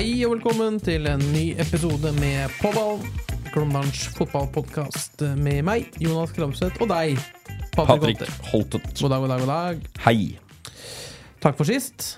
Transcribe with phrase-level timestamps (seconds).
[0.00, 3.02] Hei og velkommen til en ny episode med Påball.
[3.52, 7.20] Glåmdalens fotballpodkast med meg, Jonas Kramseth, og deg,
[7.74, 8.32] Patrick Patrick Holter.
[8.48, 8.86] Holtet.
[8.96, 9.84] God dag, god dag, god dag.
[10.06, 10.16] Hei.
[11.44, 12.14] Takk for sist.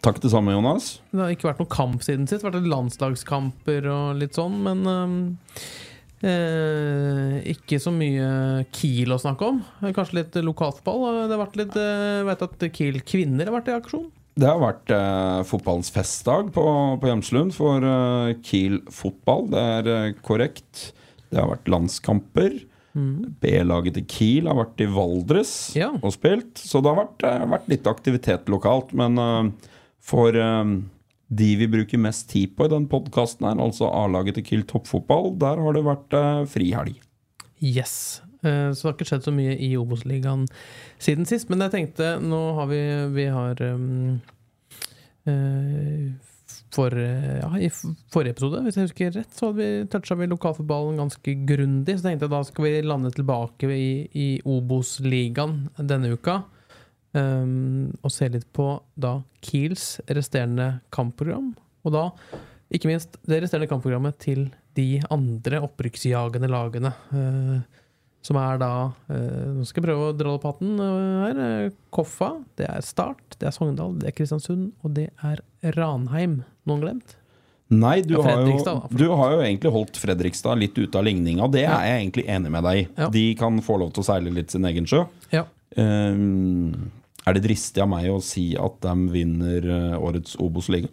[0.00, 1.02] Takk det samme, Jonas.
[1.12, 2.40] Det har ikke vært noen kamp siden sist.
[2.40, 5.22] Det har vært litt landslagskamper og litt sånn, men øhm,
[6.24, 9.60] eh, ikke så mye Kiel å snakke om.
[9.84, 11.26] Kanskje litt lokalfotball.
[11.26, 14.08] Det har vært litt eh, Jeg vet at Kiel kvinner har vært i aksjon.
[14.36, 16.62] Det har vært eh, fotballens festdag på,
[17.00, 19.46] på Hjemslund for eh, Kiel fotball.
[19.54, 20.90] Det er eh, korrekt.
[21.30, 22.58] Det har vært landskamper.
[22.96, 25.90] B-laget til Kiel har vært i Valdres Ja.
[26.00, 26.56] og spilt.
[26.60, 28.92] Så det har vært, eh, vært litt aktivitet lokalt.
[28.96, 29.72] Men eh,
[30.04, 30.74] for eh,
[31.40, 35.32] de vi bruker mest tid på i den podkasten, her, altså A-laget til Kiel toppfotball,
[35.40, 36.16] der har det vært
[36.52, 37.00] frihelg.
[37.64, 38.20] Yes.
[38.46, 40.46] Eh, Så det har ikke skjedd så mye i Obos-ligaen
[41.02, 41.50] siden sist.
[41.50, 42.80] Men jeg tenkte, nå har vi
[43.16, 44.20] Vi har um,
[46.76, 47.70] for, eh, ja, I
[48.12, 51.96] forrige episode, hvis jeg husker rett, så hadde vi toucha vi lokalfotballen ganske grundig.
[51.96, 56.42] Så tenkte jeg da skal vi lande tilbake i, i Obos-ligaen denne uka.
[57.16, 58.68] Um, og se litt på
[59.00, 61.54] da Kiels resterende kampprogram.
[61.86, 62.10] Og da
[62.74, 66.92] ikke minst det resterende kampprogrammet til de andre opprykksjagende lagene.
[67.16, 67.82] eh,
[68.26, 68.70] som er da
[69.12, 71.42] eh, Nå skal jeg prøve å dra opp hatten eh, her.
[71.44, 75.42] eh, Koffa, det er Start, det er Sogndal, det er Kristiansund, og det er
[75.76, 76.40] Ranheim.
[76.66, 77.16] Noen glemt?
[77.70, 81.06] Nei, du, Ja, har jo, da, du har jo egentlig holdt Fredrikstad litt ute av
[81.06, 81.48] ligninga.
[81.50, 82.84] Det er jeg egentlig enig med deg i.
[82.94, 83.08] Ja.
[83.10, 85.02] De kan få lov til å seile litt sin egen sjø.
[85.34, 85.42] Ja.
[85.74, 86.92] Ehm,
[87.26, 89.66] er det dristig av meg å si at de vinner
[89.98, 90.92] årets Obos-liga?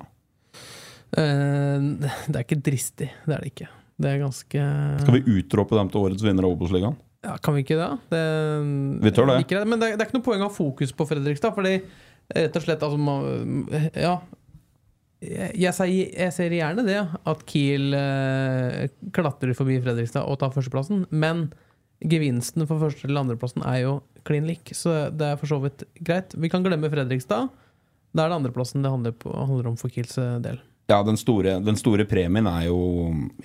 [1.14, 1.94] Uh,
[2.26, 3.70] det er ikke dristig, det er det ikke.
[4.02, 4.64] Det er ganske
[5.04, 6.98] Skal vi utrope dem til årets vinner av Obos-ligaen?
[7.24, 7.90] Ja, Kan vi ikke det?
[8.12, 8.24] det
[9.06, 9.38] Vi tør det.
[9.48, 11.78] jeg Men det er, det er ikke noe poeng å ha fokus på Fredrikstad, fordi
[12.36, 14.18] rett og slett altså, Ja.
[15.24, 16.98] Jeg, jeg, sier- jeg ser gjerne det,
[17.32, 21.46] at Kiel eh, klatrer forbi Fredrikstad og tar førsteplassen, men
[22.04, 23.94] gevinsten for første- eller andreplassen er jo
[24.28, 26.36] klin lik, så det er for så vidt greit.
[26.36, 27.48] Vi kan glemme Fredrikstad.
[28.14, 30.60] Da er det andreplassen det handler, på, handler om for Kiels eh, del.
[30.92, 32.82] Ja, den store, den store premien er jo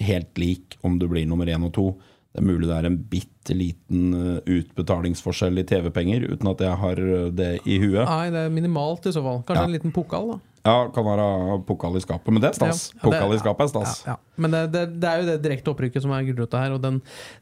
[0.03, 1.87] helt lik om du blir nummer én og to.
[2.28, 6.77] Det er mulig det er en bitte liten eh, utbetalingsforskjell i TV-penger, uten at jeg
[6.83, 8.05] har eh, det i huet.
[8.05, 9.41] Nei, det er minimalt i så fall.
[9.49, 9.71] Kanskje Ja.
[9.71, 10.38] en liten pokal, da.
[10.69, 11.27] Ja, kan være
[11.65, 12.91] pokal i skapet, men det er stas.
[12.93, 13.93] Ja, ja, Pokal i skapet er stas.
[14.05, 14.17] Ja.
[14.37, 16.99] Men det, det, det er jo det direkte opprykket som er gulrota her, og den,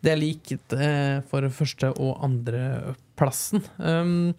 [0.06, 3.64] det er likt eh, for første- og andreplassen.
[3.82, 4.34] Um,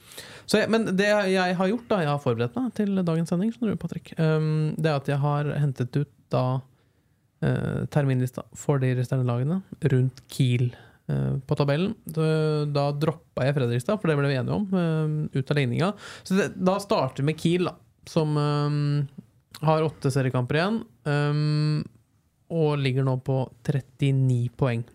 [0.54, 3.76] jeg, men det jeg har gjort, da, jeg har forberedt meg til dagens sending, skjønner
[3.76, 6.46] du, Patrick, um, det er at jeg har hentet ut da
[7.94, 9.62] terminlista for de resterende lagene
[9.94, 10.72] rundt Kiel.
[11.08, 11.94] eh, På tabellen.
[12.04, 14.66] Da, da droppa jeg Fredrikstad, for det ble vi enige om.
[14.74, 15.94] eh, Ut av ligninga.
[16.24, 17.76] Så det, da starter vi med Kiel, da
[18.08, 18.38] som
[19.60, 20.78] har åtte seriekamper igjen.
[22.56, 24.86] Og ligger nå på 39 poeng.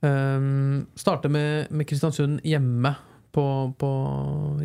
[0.00, 2.94] Um, starter med, med Kristiansund hjemme
[3.34, 3.44] på,
[3.78, 3.90] på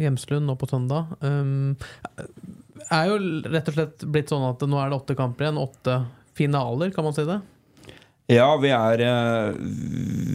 [0.02, 1.14] Hjemslund nå på søndag.
[1.22, 1.76] Um,
[2.94, 3.18] er jo
[3.54, 5.60] rett og slett blitt sånn at nå er det åtte kamper igjen.
[5.62, 5.98] Åtte
[6.38, 7.40] finaler, kan man si det?
[8.32, 9.56] Ja, vi er eh,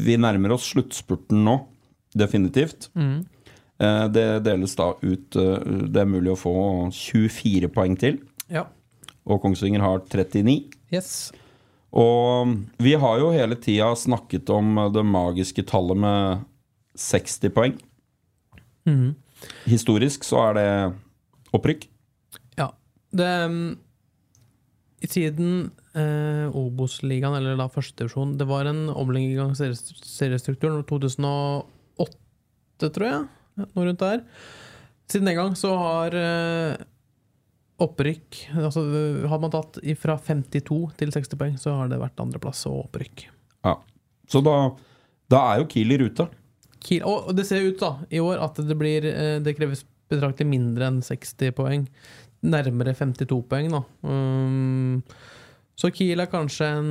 [0.05, 1.59] Vi nærmer oss sluttspurten nå.
[2.19, 2.91] Definitivt.
[2.99, 3.25] Mm.
[3.81, 6.55] Eh, Det deles da ut eh, Det er mulig å få
[6.93, 8.21] 24 poeng til.
[8.53, 8.67] Ja.
[9.29, 10.59] Og Kongsvinger har 39.
[10.93, 11.31] Yes.
[11.93, 12.55] Og
[12.85, 16.45] vi har jo hele tida snakket om det magiske tallet med
[16.99, 17.77] 60 poeng.
[18.89, 19.15] Mm.
[19.69, 20.69] Historisk så er det
[21.57, 21.87] opprykk.
[23.11, 23.77] Det
[25.01, 32.91] I tiden eh, Obos-ligaen, eller da førstedivisjon Det var en omlegging gang seriestrukturen i 2008,
[32.93, 33.25] tror jeg.
[33.65, 34.23] Noe rundt der.
[35.09, 36.77] Siden den gang så har eh,
[37.81, 38.83] opprykk altså,
[39.31, 43.29] Har man tatt fra 52 til 60 poeng, så har det vært andreplass og opprykk.
[43.67, 43.79] Ja.
[44.29, 44.57] Så da,
[45.33, 46.29] da er jo Kiel i rute.
[46.85, 50.49] Kiel, og det ser ut da i år at det blir eh, Det kreves betraktelig
[50.49, 51.89] mindre enn 60 poeng.
[52.47, 53.83] Nærmere 52 poeng, da.
[54.07, 55.01] Um,
[55.79, 56.91] så Kiel er kanskje en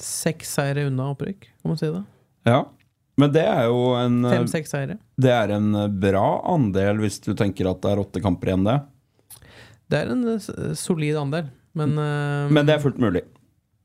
[0.00, 2.02] seks seire unna opprykk, kan man si det?
[2.48, 2.64] Ja.
[3.20, 4.96] Men det er jo en eh, Fem-seks seire.
[5.20, 8.66] Det er en eh, bra andel hvis du tenker at det er åtte kamper igjen,
[8.66, 8.80] det.
[9.92, 13.22] Det er en eh, solid andel, men eh, Men det er fullt mulig.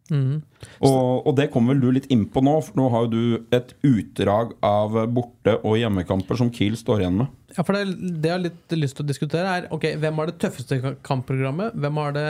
[0.09, 0.39] Mm.
[0.81, 3.75] Og, og det kommer vel du litt innpå nå, for nå har jo du et
[3.85, 7.35] utdrag av borte- og hjemmekamper som Kiel står igjen med.
[7.55, 10.29] Ja, for det, det jeg har litt lyst til å diskutere, er ok, hvem har
[10.29, 11.77] det tøffeste kampprogrammet?
[11.79, 12.27] Hvem har det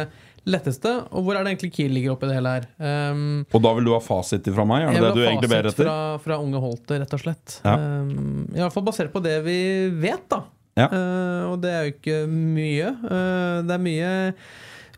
[0.50, 0.92] letteste?
[1.12, 2.68] Og hvor er det egentlig Kiel ligger oppi det hele her?
[2.80, 4.88] Um, Og da vil du ha fasit fra meg?
[4.88, 5.89] Er det det du egentlig ber etter?
[5.89, 7.60] Fra, fra unge Holte, rett og slett.
[7.66, 7.75] Ja.
[7.75, 9.60] Um, I hvert fall basert på det vi
[10.00, 10.44] vet, da.
[10.80, 10.88] Ja.
[10.94, 12.92] Uh, og det er jo ikke mye.
[13.04, 14.12] Uh, det er mye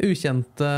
[0.01, 0.69] ukjente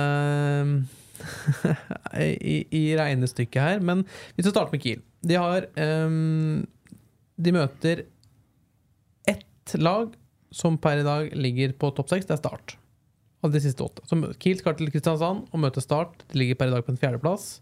[2.19, 3.83] i, i regnestykket her.
[3.83, 4.05] Men
[4.35, 6.63] hvis vi starter med Kiel De har um,
[7.39, 8.03] De møter
[9.63, 10.13] ett lag
[10.51, 12.25] som per i dag ligger på topp seks.
[12.25, 12.77] Det er Start.
[13.43, 14.03] Av de siste åtte.
[14.07, 16.23] Så Kiel skal til Kristiansand og møte Start.
[16.31, 17.61] De ligger per i dag på en fjerdeplass.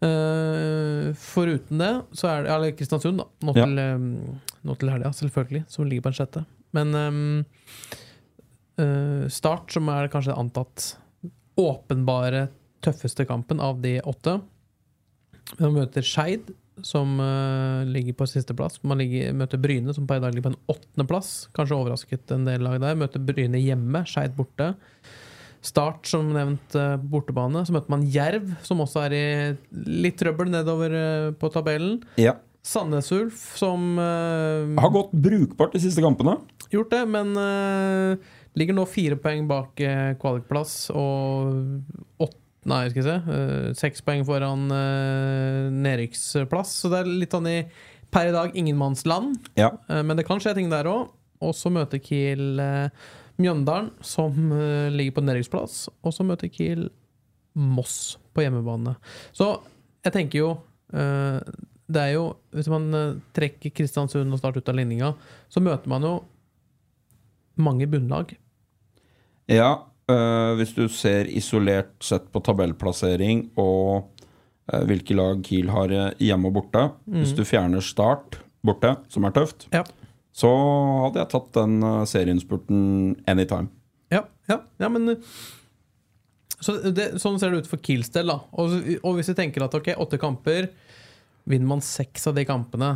[0.00, 3.26] Uh, foruten det så er det Eller Kristiansund, da.
[3.44, 3.66] Nå Ja.
[3.66, 5.64] til, um, nå til helga, selvfølgelig.
[5.68, 6.44] Som ligger på en sjette.
[6.72, 7.44] Men um,
[8.80, 10.96] uh, Start, som er kanskje antatt
[11.60, 12.48] åpenbare
[12.80, 14.40] tøffeste kampen av de åtte.
[15.58, 16.54] Man møter Skeid,
[16.86, 18.80] som uh, ligger på sisteplass.
[18.86, 21.32] Man ligger, møter Bryne, som på i dag ligger på en åttendeplass.
[21.56, 22.98] Kanskje overrasket en del lag der.
[22.98, 24.72] Møter Bryne hjemme, Skeid borte.
[25.64, 27.64] Start, som nevnt, uh, bortebane.
[27.66, 29.24] Så møter man Jerv, som også er i
[30.06, 32.00] litt trøbbel nedover uh, på tabellen.
[32.20, 32.38] Ja.
[32.62, 36.36] Sandnes Ulf, som uh, Har gått brukbart de siste kampene.
[36.70, 38.20] gjort det, men uh,
[38.58, 42.36] ligger nå fire poeng bak uh, kvalikplass og åtte
[42.70, 43.16] Nei, skal vi se.
[43.26, 46.76] Uh, seks poeng foran uh, nedrykksplass.
[46.82, 47.58] Så det er litt sånn i
[48.10, 49.36] per i dag ingenmannsland.
[49.58, 49.72] Ja.
[49.90, 51.10] Uh, men det kan skje ting der òg.
[51.40, 52.60] Og så møter Kiel
[53.40, 54.50] Mjøndalen, som
[54.92, 55.86] ligger på nedrykksplass.
[56.04, 56.90] Og så møter Kiel
[57.56, 58.92] Moss på hjemmebane.
[59.32, 59.54] Så
[60.04, 60.50] jeg tenker jo
[60.92, 62.92] Det er jo Hvis man
[63.32, 65.14] trekker Kristiansund og Start ut av ligninga,
[65.48, 66.12] så møter man jo
[67.56, 68.36] mange bunnlag.
[69.48, 74.10] Ja, øh, hvis du ser isolert sett på tabellplassering og
[74.72, 79.24] uh, hvilke lag Kiel har øh, hjemme og borte Hvis du fjerner Start borte, som
[79.24, 79.84] er tøft, Ja.
[80.32, 80.50] så
[81.06, 83.70] hadde jeg tatt den uh, serieinnspurten anytime.
[84.12, 85.40] Ja, ja, ja men uh,
[86.60, 88.28] så det, Sånn ser det ut for Kiels del.
[88.28, 90.68] da og, og hvis vi tenker at ok, åtte kamper
[91.48, 92.90] Vinner man seks av de kampene,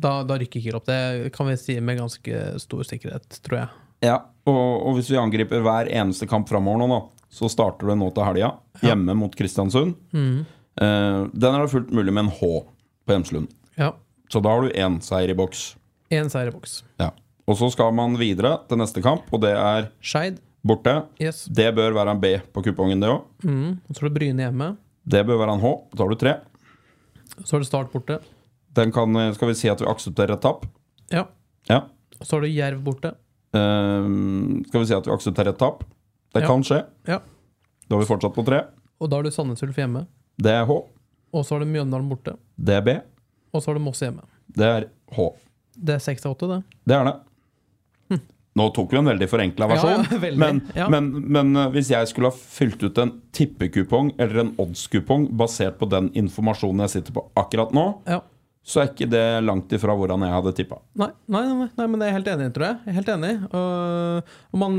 [0.00, 0.86] da, da rykker Kiel opp.
[0.88, 3.68] Det kan vi si med ganske stor sikkerhet, tror jeg.
[4.02, 7.00] Ja, og, og hvis vi angriper hver eneste kamp framover nå, da,
[7.34, 8.52] så starter det nå til helga,
[8.82, 9.94] hjemme mot Kristiansund.
[10.14, 12.40] Eh, den er det fullt mulig med en H
[13.06, 13.48] på Hjemslund.
[13.78, 13.92] Ja.
[14.32, 15.74] Så da har du én seier i boks.
[16.14, 16.82] Én seier i boks.
[17.00, 17.10] Ja.
[17.46, 20.38] Og så skal man videre til neste kamp, og det er Skeid.
[20.64, 20.94] borte.
[21.20, 21.44] Yes.
[21.52, 23.24] Det bør være en B på kupongen, det òg.
[23.44, 23.74] Mm.
[23.92, 24.70] Så er det Bryne hjemme.
[25.04, 25.72] Det bør være en H.
[25.92, 26.36] Da har du tre.
[27.44, 28.20] Så er det Start borte.
[28.74, 30.64] Den kan, skal vi si at vi aksepterer et tap?
[31.12, 31.26] Ja.
[31.68, 31.82] Ja.
[32.20, 33.12] Og så er det Jerv borte.
[33.54, 35.84] Ehm, skal vi si at vi aksepterer et tap?
[36.34, 36.46] Det Ja.
[36.48, 36.84] kan skje.
[37.06, 37.20] Ja.
[37.88, 38.64] Da har vi fortsatt på tre.
[39.00, 40.06] Og da er det Sandnes Ulf hjemme.
[40.38, 40.72] Det er H.
[41.34, 42.36] Og så er det Mjøndalen borte.
[42.58, 43.00] Det er B.
[43.52, 44.22] Og så er det Moss hjemme.
[44.50, 45.30] Det er H.
[45.76, 46.62] Det er seks av åtte, det.
[46.86, 47.20] Det er det.
[48.56, 50.38] Nå tok vi en veldig forenkla versjon, Ja, veldig.
[50.38, 55.24] men, men, men eh, hvis jeg skulle ha fylt ut en tippekupong eller en oddskupong
[55.36, 58.20] basert på den informasjonen jeg sitter på akkurat nå, Ja.
[58.64, 60.78] Så er ikke det langt ifra hvordan jeg hadde tippa.
[60.96, 62.78] Nei, nei, nei, nei, men det er jeg helt enig i, tror jeg.
[62.80, 63.32] jeg er helt enig.
[63.50, 64.78] Og, og man,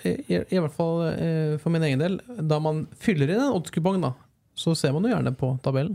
[0.00, 3.54] i, i, i hvert fall eh, for min egen del, da man fyller inn en
[3.54, 4.10] oddskupong, da,
[4.58, 5.94] så ser man jo gjerne på tabellen.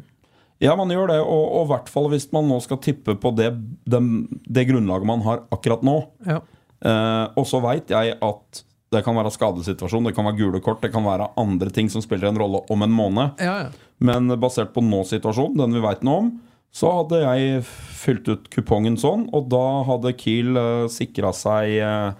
[0.64, 3.32] Ja, man gjør det, og og i hvert fall hvis man nå skal tippe på
[3.36, 3.52] det,
[3.88, 4.02] det,
[4.48, 6.00] det grunnlaget man har akkurat nå.
[6.28, 6.42] Ja.
[6.80, 10.82] Eh, og så veit jeg at det kan være skadesituasjon, det kan være gule kort,
[10.82, 13.44] det kan være andre ting som spiller en rolle om en måned.
[13.44, 13.90] Ja, ja.
[14.00, 16.30] Men basert på nå-situasjonen, den vi veit noe om,
[16.72, 22.12] så hadde jeg fylt ut kupongen sånn, og da hadde Kiel uh, sikra seg eh,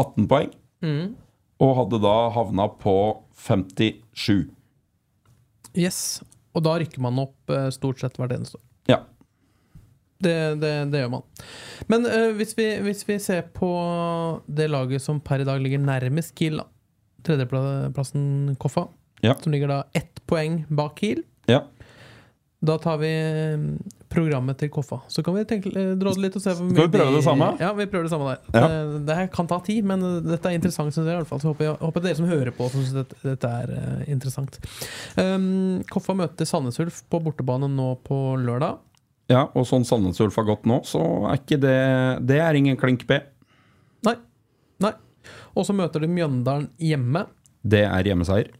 [0.00, 0.50] 18 poeng.
[1.64, 2.92] Og hadde da havna på
[3.46, 4.50] 57.
[5.78, 6.20] Yes.
[6.54, 8.64] Og da rykker man opp eh, stort sett hvert eneste år.
[8.92, 8.98] Ja.
[10.24, 11.24] Det, det, det gjør man.
[11.90, 13.70] Men uh, hvis, vi, hvis vi ser på
[14.46, 16.60] det laget som per i dag ligger nærmest Kiel,
[17.26, 18.86] tredjeplassen Koffa,
[19.24, 19.32] Ja.
[19.40, 21.24] som ligger da ett poeng bak Kiel.
[21.48, 21.62] ja.
[22.64, 23.10] Da tar vi
[23.60, 23.64] mm,
[24.12, 25.00] programmet til Koffa.
[25.12, 27.24] Så kan vi tenke, det drodle litt og se hvor mye Skal vi prøve det
[27.26, 27.48] samme?
[27.60, 28.40] Ja, vi prøver det samme der.
[28.54, 28.62] Ja.
[28.70, 31.12] Det, det her kan ta tid, men dette er interessant, synes jeg.
[31.12, 33.74] i hvert fall Så håper, jeg, håper dere som hører på, syns dette, dette er
[33.76, 34.58] eh, interessant.
[35.20, 38.80] Um, Koffa møter Sandnes Ulf på bortebane nå på lørdag.
[39.32, 41.78] ja og sånn Sandnes Ulf har gått nå, så er ikke det
[42.28, 43.20] Det er ingen klink B.
[44.08, 44.16] Nei.
[44.84, 44.94] Nei.
[45.54, 47.26] Og så møter de Mjøndalen hjemme.
[47.64, 48.52] Det er hjemmeseier.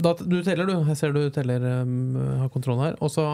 [0.00, 0.78] Da, du teller, du.
[0.88, 2.96] Jeg ser du teller, um, har kontrollen her.
[3.04, 3.24] Og så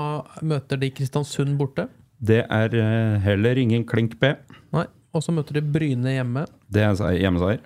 [0.43, 1.87] møter de Kristiansund borte.
[2.19, 4.31] Det er eh, heller ingen klink B.
[4.75, 4.87] Nei.
[5.15, 6.47] Og så møter de Bryne hjemme.
[6.73, 7.61] Det er seier- hjemmeseier.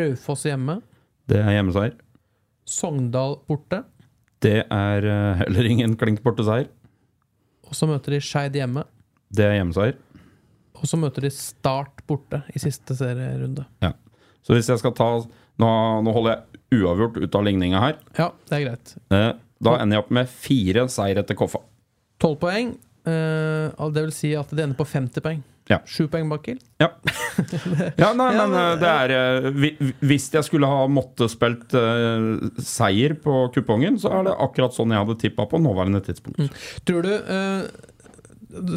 [0.00, 0.78] Raufoss hjemme.
[1.30, 1.94] Det er hjemmeseier.
[2.68, 3.82] Sogndal borte.
[4.40, 6.68] Det er eh, heller ingen klink borteseier.
[7.68, 8.86] Og så møter de Skeid hjemme.
[9.30, 9.98] Det er hjemmeseier.
[10.80, 13.66] Og så møter de Start borte i siste serierunde.
[13.84, 13.92] Ja.
[14.40, 15.10] Så hvis jeg skal ta
[15.60, 15.70] Nå,
[16.06, 17.98] nå holder jeg uavgjort ut av ligninga her.
[18.18, 18.94] Ja, det er greit.
[19.12, 21.60] Eh, Da ender jeg opp med fire seier etter Koffa.
[22.20, 22.74] Tolv poeng.
[23.08, 25.42] Eh, det vil si at de ender på 50 poeng.
[25.70, 25.78] Ja.
[25.86, 26.58] Sju poeng bak Kiel.
[26.82, 26.88] Ja.
[28.02, 33.14] ja, nei, men eh, det er eh, Hvis jeg skulle ha måttet spilt uh, seier
[33.22, 36.42] på kupongen, så er det akkurat sånn jeg hadde tippa på nåværende tidspunkt.
[36.88, 37.68] Tror du uh,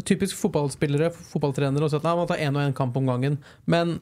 [0.05, 3.39] Typisk fotballspillere, fotballtrenere, og sier at nei, man tar én og én kamp om gangen.
[3.65, 3.95] Men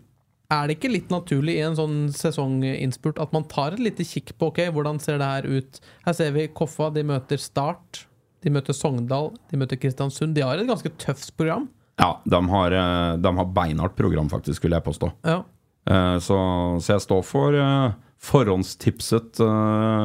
[0.51, 4.33] er det ikke litt naturlig i en sånn sesonginnspurt at man tar et lite kikk
[4.37, 5.79] på ok, hvordan ser det her ut?
[6.05, 8.05] Her ser vi Koffa, de møter Start.
[8.41, 10.33] De møter Sogndal, de møter Kristiansund.
[10.35, 11.67] De har et ganske tøft program.
[12.01, 15.11] Ja, de har, eh, de har beinhardt program, faktisk, vil jeg påstå.
[15.23, 15.43] Ja.
[15.87, 16.37] Eh, Så,
[16.81, 19.39] så jeg står for eh, forhåndstipset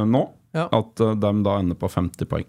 [0.07, 0.23] nå.
[0.57, 0.69] Ja.
[0.73, 2.47] At de da ender på 50 poeng.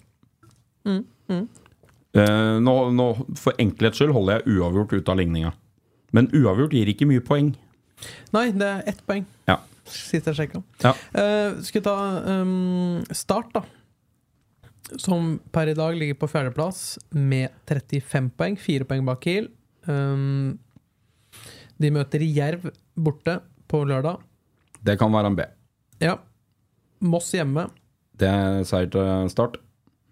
[2.18, 5.52] Eh, Nå, nå, for enkelhets skyld holder jeg uavgjort ut av ligninga.
[6.16, 7.52] Men uavgjort gir ikke mye poeng.
[8.36, 9.26] Nei, det er ett poeng.
[9.50, 9.60] Ja.
[9.88, 10.62] Sist jeg sjekka.
[10.84, 10.94] Ja.
[11.16, 11.98] Uh, skal vi ta
[12.42, 13.64] um, Start, da.
[15.02, 18.58] Som per i dag ligger på fjerdeplass med 35 poeng.
[18.60, 19.50] Fire poeng bak Kiel.
[19.88, 20.58] Um,
[21.78, 23.40] de møter Jerv borte
[23.70, 24.22] på lørdag.
[24.84, 25.48] Det kan være en B.
[26.04, 26.18] Ja.
[27.04, 27.68] Moss hjemme.
[28.18, 29.60] Det er seier til start.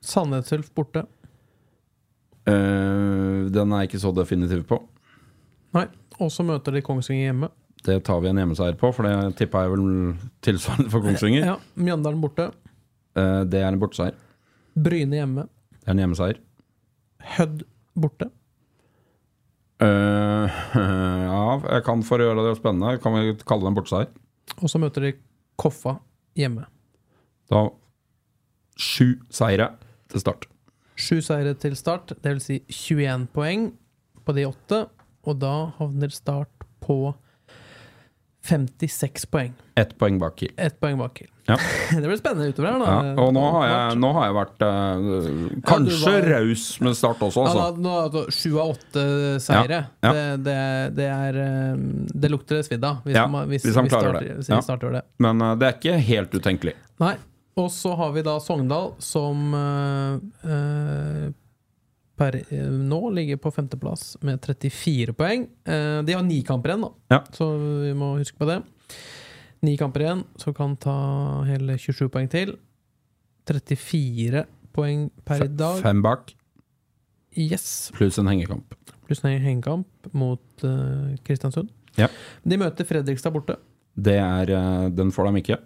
[0.05, 1.05] Sandnesulf borte.
[2.45, 4.79] Uh, den er jeg ikke så definitiv på.
[5.75, 5.87] Nei.
[6.21, 7.49] Og så møter de Kongsvinger hjemme.
[7.85, 10.15] Det tar vi en hjemmeseier på, for det tippa jeg vel
[10.45, 11.45] tilsvarende for Kongsvinger.
[11.51, 11.57] Ja.
[11.77, 12.49] Mjøndalen borte.
[13.15, 14.17] Eh, det er en borteseier.
[14.75, 15.45] Bryne hjemme.
[15.77, 16.41] Det er en hjemmeseier.
[17.35, 17.63] Hødd
[17.93, 18.31] borte.
[19.85, 20.59] Eh,
[21.29, 24.11] ja, jeg kan for å gjøre det spennende, kan vi kalle det en borteseier.
[24.61, 25.15] Og så møter de
[25.59, 25.99] Koffa
[26.35, 26.65] hjemme.
[27.51, 27.67] Da
[28.75, 29.69] sju seire
[30.11, 30.49] til start.
[30.99, 33.69] Sju seire til start, det vil si 21 poeng
[34.25, 34.85] på de åtte.
[35.25, 37.15] Og da havner Start på
[38.45, 39.53] 56 poeng.
[39.75, 40.53] Ett poeng bak Kiel.
[40.57, 41.29] Ett poeng bak Kiel.
[41.45, 41.57] Ja.
[41.91, 42.93] Det blir spennende utover her, da.
[43.05, 47.21] Ja, og nå har jeg, nå har jeg vært uh, kanskje var- raus med start
[47.27, 47.93] også, Ja, altså.
[48.05, 49.05] altså, Sju av åtte
[49.45, 49.79] seire.
[50.01, 50.13] Ja, ja.
[50.17, 50.57] Det, det,
[50.97, 51.85] det er eh,
[52.25, 54.89] Det lukter det svidd av, hvis, Ja, hvis, hvis han klarer Start- det.
[54.89, 54.99] Ja.
[54.99, 55.05] Det.
[55.27, 56.75] Men uh, det er ikke helt utenkelig.
[57.03, 57.15] Nei.
[57.55, 61.29] Og så har vi da Sogndal, som uh,
[62.17, 65.47] per eh, nå ligger på femteplass med 34 poeng.
[65.67, 66.91] Eh, de har ni kamper igjen, da.
[67.15, 67.19] Ja.
[67.35, 67.49] så
[67.83, 68.61] vi må huske på det.
[69.65, 70.95] Ni kamper igjen, så kan ta
[71.49, 72.55] hele 27 poeng til.
[73.49, 74.45] 34
[74.75, 75.79] poeng per i dag.
[75.83, 76.33] Fem bak,
[77.35, 78.71] Yes, pluss en hengekamp.
[79.05, 81.67] pluss en hengekamp mot uh, Kristiansund.
[81.99, 82.07] Ja.
[82.47, 83.57] De møter Fredrikstad borte.
[83.95, 84.51] Det er,
[84.95, 85.57] den får de ikke.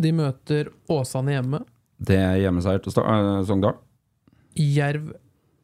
[0.00, 1.62] De møter Åsane hjemme.
[2.00, 3.80] Det er hjemmeseier til Sogndal.
[4.56, 5.10] Jerv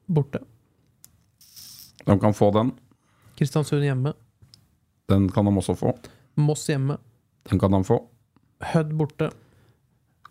[0.07, 0.41] borte.
[2.07, 2.73] De kan få den.
[3.37, 4.13] Kristiansund hjemme.
[5.09, 5.95] Den kan de også få.
[6.35, 6.99] Moss hjemme.
[7.51, 8.01] Den kan de få.
[8.73, 9.31] Hødd borte.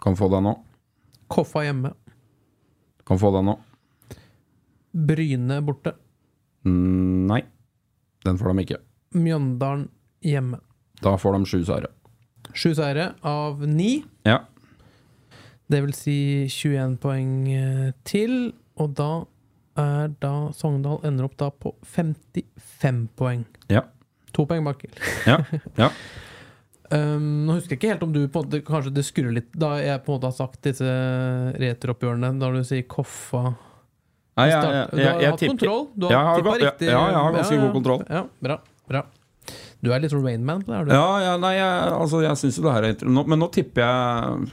[0.01, 0.63] Kan få den òg.
[1.31, 1.93] Koffa hjemme.
[3.07, 3.61] Kan få den òg.
[4.95, 5.95] Bryne borte.
[6.65, 7.41] Mm, nei,
[8.25, 8.79] den får de ikke.
[9.15, 9.89] Mjøndalen
[10.25, 10.59] hjemme.
[11.03, 11.91] Da får de sju seire.
[12.55, 13.99] Sju seire av ni.
[14.25, 14.39] Ja.
[15.67, 16.17] Det vil si
[16.49, 18.53] 21 poeng eh, til.
[18.79, 19.09] Og da
[19.79, 23.43] er da Sogndal ender opp da på 55 poeng.
[23.71, 23.85] Ja.
[24.35, 24.85] To poeng bak.
[25.27, 25.41] Ja.
[25.79, 25.91] ja.
[26.93, 29.47] Um, nå husker jeg ikke helt om du på en måte Kanskje det skurrer litt
[29.57, 30.85] da jeg på en måte har sagt disse
[31.57, 33.41] returoppgjørene, da du sier Koffa
[34.35, 35.81] Nei, jeg, jeg, jeg, Du har hatt kontroll?
[35.95, 36.89] Du har har tippa ja, riktig?
[36.91, 38.01] ja, jeg har ganske god kontroll.
[38.05, 38.59] Ja, bra,
[38.91, 39.01] bra.
[39.81, 40.77] Du er litt sånn Rainman på det?
[40.77, 40.93] er du?
[40.93, 43.31] Ja, ja, nei, jeg, altså, jeg syns jo det her er interessant.
[43.33, 44.49] Men nå tipper jeg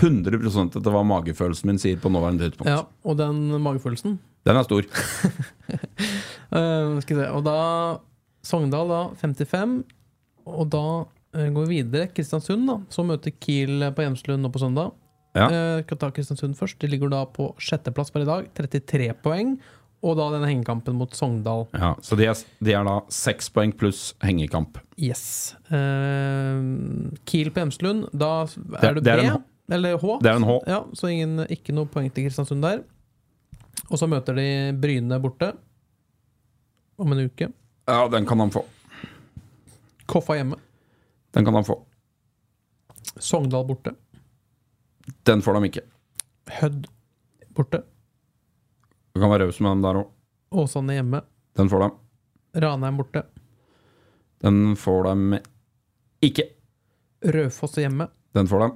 [0.00, 2.72] 100% etter hva magefølelsen min sier på nåværende tidspunkt.
[2.72, 4.16] Ja, og den magefølelsen
[4.46, 4.86] Den er stor.
[6.54, 7.30] uh, Skal vi se.
[7.34, 7.58] Og da
[8.46, 9.80] Sogndal da 55.
[10.46, 12.10] Og da uh, går vi videre.
[12.14, 12.78] Kristiansund, da.
[12.92, 14.94] Så møter Kiel på Hjemslund nå på søndag.
[15.36, 15.48] Ja.
[15.50, 16.78] Uh, skal ta Kristiansund først.
[16.82, 18.46] De ligger da på sjetteplass per i dag.
[18.56, 19.56] 33 poeng.
[20.06, 21.64] Og da denne hengekampen mot Sogndal.
[21.74, 24.78] Ja, så de er, de er da seks poeng pluss hengekamp.
[25.02, 25.56] Yes.
[25.72, 29.30] Uh, Kiel på Hjemslund, da er det det er B?
[29.32, 30.18] en Eller H?
[30.22, 30.60] Det er en H.
[30.70, 32.84] Ja, så ingen, ikke noe poeng til Kristiansund der.
[33.90, 34.46] Og så møter de
[34.82, 35.52] Bryne borte
[36.98, 37.50] om en uke.
[37.86, 38.64] Ja, den kan han få.
[40.10, 40.58] Koffa hjemme.
[41.36, 41.76] Den kan han få.
[43.16, 43.92] Sogndal borte.
[45.26, 45.84] Den får de ikke.
[46.58, 46.88] Hødd
[47.54, 47.82] borte.
[49.14, 50.10] Du kan være raus med dem der òg.
[50.56, 51.22] Åsane hjemme.
[51.56, 51.88] Den får de.
[52.64, 53.22] Ranheim borte.
[54.44, 55.40] Den får de
[56.26, 56.48] ikke.
[57.24, 58.08] Rødfoss hjemme.
[58.36, 58.68] Den får de.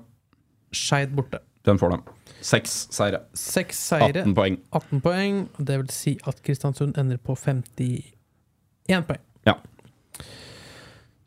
[0.77, 1.43] Skeid borte.
[1.69, 2.03] Den får dem.
[2.41, 3.21] Seks seire.
[3.37, 4.57] Seks seire, 18 poeng.
[4.73, 5.43] 18 poeng.
[5.59, 9.21] Det vil si at Kristiansund ender på 51 poeng.
[9.45, 9.59] Ja.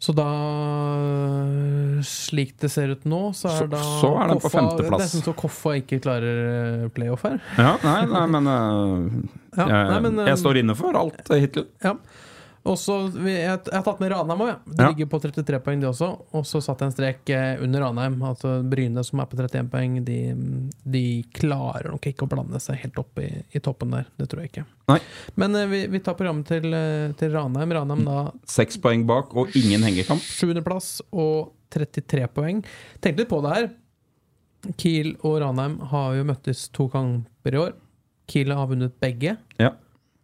[0.04, 0.26] Så da
[2.04, 5.02] Slik det ser ut nå, så er Så- da så er den på Koffa- femteplass.
[5.06, 7.40] Nesten så Koffa ikke klarer eh, playoff her.
[7.58, 9.10] ja nei, nei, men, uh,
[9.58, 11.68] Ja, nei, men, uh, jeg står inne for alt eh, hittil.
[11.84, 11.94] Ja.
[12.64, 14.58] Og så, jeg, jeg har tatt med Ranheim òg, ja.
[14.64, 14.88] De Ja.
[14.94, 16.08] ligger på 33 poeng, de også.
[16.32, 18.16] Og så satte jeg en strek eh, under Ranheim.
[18.24, 20.20] Altså Bryne, som er på 31 poeng, de,
[20.96, 21.02] de
[21.36, 24.08] klarer nok ikke å blande seg helt opp i, i toppen der.
[24.16, 24.64] Det tror jeg ikke.
[24.94, 25.00] Nei.
[25.44, 27.76] Men eh, vi, vi tar programmet til, eh, til Ranheim.
[27.76, 30.24] Ranheim da Seks poeng bak og ingen hengekamp.
[30.24, 32.64] sjuendeplass og 33 poeng.
[33.04, 33.70] Tenk litt på det her.
[34.80, 37.74] Kiel og Ranheim har jo møttes to kamper i år.
[38.32, 39.36] Kiel har vunnet begge.
[39.60, 39.74] Ja.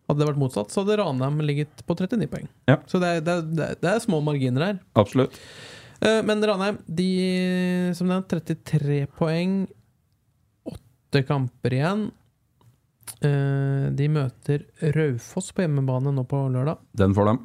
[0.10, 2.48] Hadde det vært motsatt, så hadde Ranheim ligget på 39 poeng.
[2.68, 2.80] Ja.
[2.90, 4.80] Så det er, det, er, det er- små marginer her.
[4.98, 5.36] Absolutt.
[6.02, 9.68] Eh, Men Ranheim, de som nevnt, 33 poeng.
[10.66, 12.08] Åtte kamper igjen.
[13.22, 16.78] Eh, De møter Raufoss på hjemmebane nå på lørdag.
[16.98, 17.38] Den får de.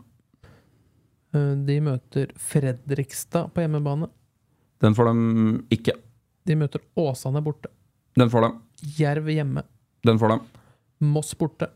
[1.35, 4.09] Eh, De møter Fredrikstad på hjemmebane.
[4.81, 5.95] Den får de ikke.
[6.47, 7.69] De møter Åsane borte.
[8.17, 8.51] Den får de.
[8.99, 9.63] Jerv hjemme.
[10.05, 10.41] Den får de.
[11.05, 11.69] Moss borte.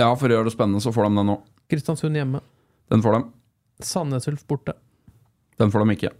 [0.00, 1.38] Ja, for å gjøre det spennende, så får de den nå.
[1.70, 2.40] Kristiansund hjemme.
[2.92, 3.22] Den får de.
[3.84, 4.74] Sandnes Ulf borte.
[5.60, 6.12] Den får de ikke.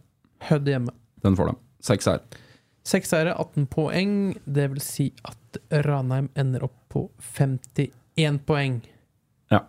[0.49, 0.95] Hødd hjemme.
[1.25, 1.57] Den får de.
[1.85, 2.23] Seks her.
[2.85, 4.15] Seks seire, 18 poeng.
[4.45, 8.79] Det vil si at Ranheim ender opp på 51 poeng.
[9.53, 9.63] Ja.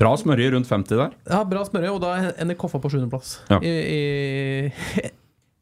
[0.00, 1.16] Bra smørje rundt 50 der.
[1.28, 3.36] Ja, bra smørje, og da ender Koffa på sjuendeplass.
[3.52, 3.60] Ja.
[3.60, 5.10] I, i,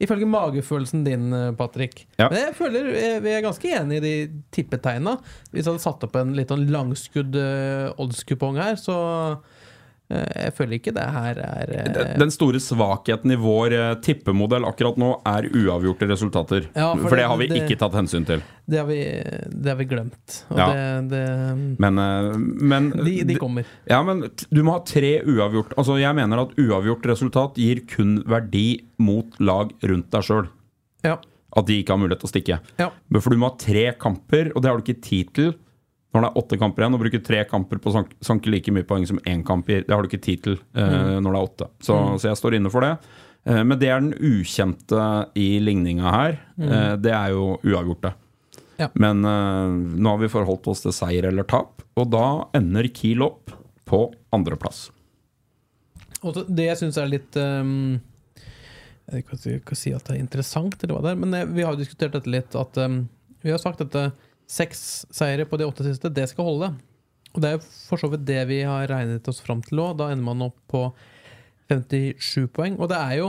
[0.02, 2.04] ifølge magefølelsen din, Patrick.
[2.20, 2.28] Ja.
[2.30, 5.16] Men jeg føler eh, vi er ganske enige i de tippetegna.
[5.50, 9.57] Hvis jeg hadde satt opp en litt sånn langskudd uh, oddskupong her, så eh,
[10.08, 14.96] jeg føler ikke det her er eh, Den- store svakheten i vår eh, tippemodell akkurat
[14.96, 16.68] nå er uavgjorte resultater.
[16.74, 18.40] Ja, for for, det det- har vi det- ikke tatt hensyn til.
[18.66, 18.98] det, har vi,
[19.52, 20.44] det har vi glemt.
[20.56, 20.68] Ja.
[20.72, 23.64] det, det Men, eh, men de, de kommer.
[23.86, 28.22] Ja, men du må ha tre uavgjort Altså, jeg mener at uavgjort resultat gir kun
[28.24, 30.48] verdi mot lag rundt deg sjøl.
[31.04, 31.18] Ja.
[31.56, 32.60] At de ikke har mulighet til å stikke.
[32.78, 32.90] Ja.
[33.20, 35.54] For du må ha tre kamper, og det har du ikke tid til
[36.14, 36.96] når det er åtte kamper igjen.
[36.96, 39.84] Å bruke tre kamper på å sank- sanke like mye poeng som én kamp gir,
[39.86, 41.68] det har du ikke tid til eh, når det er åtte.
[41.84, 42.94] Så, så jeg står inne for det.
[43.48, 45.04] Uh, men det er den ukjente
[45.38, 46.38] i ligninga her.
[46.58, 48.14] Eh, det er jo uavgjorte.
[48.78, 48.88] Ja.
[48.94, 53.50] Men nå har vi forholdt oss til seier eller tap, og da ender Kiel opp
[53.90, 54.84] på andreplass.
[56.22, 57.98] Og det jeg syns er litt um,
[59.08, 61.74] Jeg vet ikke si at det er interessant, eller hva det er, men vi har
[61.74, 62.54] jo diskutert dette litt.
[62.58, 63.00] At um,
[63.44, 64.10] Vi har sagt eh,
[64.48, 66.70] seks seire på de åtte siste, det skal holde.
[67.34, 69.98] Og det er for så vidt det vi har regnet oss fram til òg.
[70.00, 70.86] Da ender man opp på
[71.68, 72.78] 57 poeng.
[72.80, 73.28] Og det er jo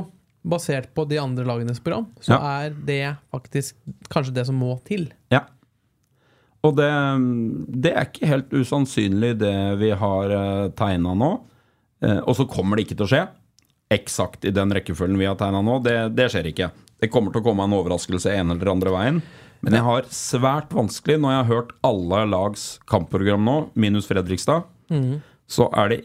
[0.49, 2.63] basert på de andre lagenes program, så Ja.
[2.63, 3.75] er det faktisk
[4.10, 5.10] kanskje det som må til.
[5.29, 5.41] Ja.
[6.63, 6.88] Og det,
[7.84, 11.29] det er ikke helt usannsynlig, det vi har uh, tegna nå.
[12.01, 13.27] Eh, og så kommer det ikke til å skje
[13.91, 15.79] eksakt i den rekkefølgen vi har tegna nå.
[15.84, 16.71] Det, det skjer ikke.
[16.99, 19.21] Det kommer til å komme en overraskelse en eller andre veien.
[19.65, 24.67] Men jeg har svært vanskelig, når jeg har hørt alle lags kampprogram nå, minus Fredrikstad,
[25.50, 26.00] så er det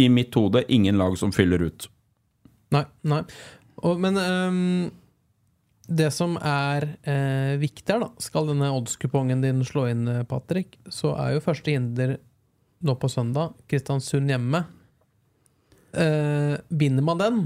[0.00, 1.86] i mitt hode ingen lag som fyller ut.
[2.74, 2.84] Nei.
[3.02, 3.22] nei.
[3.82, 4.90] Og, men um,
[5.90, 10.78] det som er eh, viktig her, da Skal denne oddskupongen din slå inn, eh, Patrick,
[10.88, 12.16] så er jo første hinder
[12.86, 14.62] nå på søndag Kristiansund hjemme.
[15.90, 17.40] Eh, binder man den,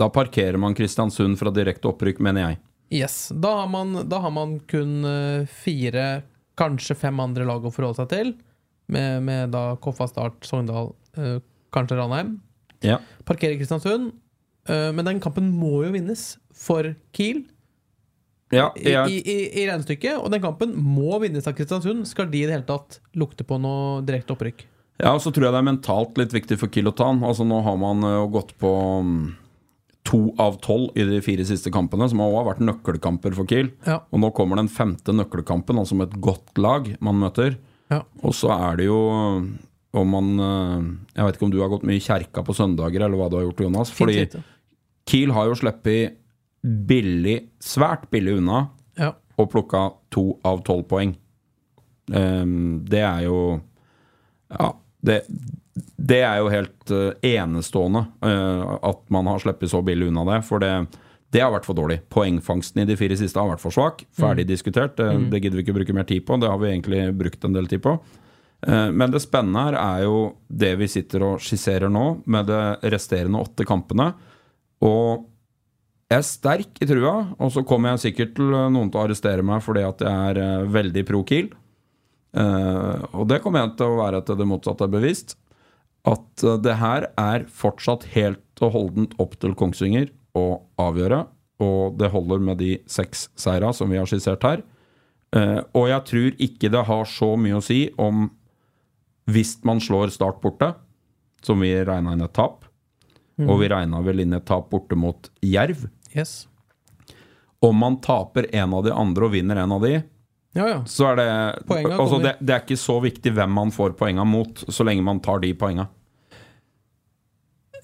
[0.00, 2.62] Da parkerer man Kristiansund fra direkte opprykk, mener jeg.
[2.92, 6.22] Yes, da har man, da har man kun eh, fire,
[6.58, 8.34] kanskje fem andre lag å forholde seg til.
[8.92, 11.38] Med, med da Koffa Start, Sogndal, eh,
[11.72, 12.36] kanskje Ranheim.
[12.84, 13.00] Ja.
[13.28, 14.12] Parkerer Kristiansund.
[14.68, 17.44] Eh, men den kampen må jo vinnes for Kiel.
[18.52, 22.04] Ja, i, i, i regnestykket, og den kampen må vinnes av Kristiansund.
[22.08, 24.66] Skal de i det hele tatt lukte på noe direkte opprykk?
[25.00, 27.24] Ja, og så tror jeg det er mentalt litt viktig for Kiel å ta den.
[27.24, 28.70] Altså, nå har man uh, gått på
[29.02, 29.22] mm,
[30.08, 33.68] to av tolv i de fire siste kampene, som også har vært nøkkelkamper for Kiel.
[33.86, 34.00] Ja.
[34.10, 37.54] Og nå kommer den femte nøkkelkampen, altså med et godt lag man møter.
[37.92, 38.00] Ja.
[38.24, 38.98] Og så er det jo
[39.92, 43.04] om man uh, Jeg vet ikke om du har gått mye i kjerka på søndager,
[43.04, 43.90] eller hva du har gjort, Jonas.
[43.92, 44.42] Fint Fordi lite.
[45.10, 46.18] Kiel har jo sluppet
[46.62, 49.12] billig, svært billig unna Ja.
[49.38, 51.14] og plukka to av tolv poeng.
[52.12, 53.60] Um, det er jo
[54.52, 54.72] Ja,
[55.04, 55.22] det,
[55.96, 60.42] det er jo helt eh, enestående eh, at man har sluppet så billig unna det.
[60.44, 60.72] For det,
[61.32, 62.02] Det har vært for dårlig.
[62.12, 64.02] Poengfangsten i de fire siste har vært for svak.
[64.12, 64.98] Ferdig diskutert.
[64.98, 66.36] Det, det gidder vi ikke bruke mer tid på.
[66.36, 67.94] Det har vi egentlig brukt en del tid på.
[68.66, 72.60] Eh, Men det spennende her er jo det vi sitter og skisserer nå, med de
[72.92, 74.10] resterende åtte kampene.
[74.84, 75.24] Og
[76.12, 79.40] jeg er sterk i trua, og så kommer jeg sikkert til noen til å arrestere
[79.46, 81.48] meg fordi at jeg er eh, veldig pro Kiel.
[82.36, 85.38] Eh, og det kommer jeg til å være til det motsatte er bevist.
[86.08, 91.24] At eh, det her er fortsatt helt og holdent opp til Kongsvinger å avgjøre.
[91.62, 94.64] Og det holder med de seks seira som vi har skissert her.
[95.36, 98.28] Eh, og jeg tror ikke det har så mye å si om
[99.30, 100.72] hvis man slår Start borte,
[101.46, 102.66] som vi regna inn et tap,
[103.42, 106.48] og vi regna vel inn et tap borte mot Jerv Yes.
[107.62, 110.00] Om man taper en av de andre og vinner en av de,
[110.52, 110.78] Ja, ja.
[110.84, 111.26] så er det
[111.96, 115.22] altså det, det er ikke så viktig hvem man får poenga mot, så lenge man
[115.24, 115.88] tar de poenga.